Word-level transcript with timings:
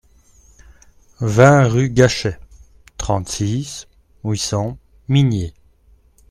vingt 1.19 1.67
rue 1.67 1.91
Gachet, 1.91 2.39
trente-six, 2.97 3.85
huit 4.23 4.39
cents, 4.39 4.79
Migné 5.09 5.53